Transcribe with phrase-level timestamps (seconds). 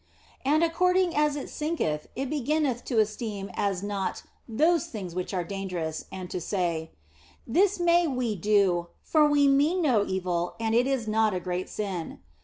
[0.43, 5.31] And according as it sinketh it be ginneth to esteem as naught those things which
[5.31, 6.89] are dangerous, and to say,"
[7.45, 11.69] This may we do, for we mean no evil and it is not a great
[11.69, 12.17] sin."